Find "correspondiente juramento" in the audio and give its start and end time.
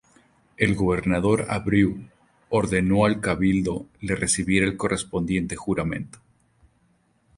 4.75-6.17